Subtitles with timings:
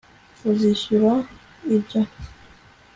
[0.49, 1.11] uzishyura
[1.75, 1.99] ibyo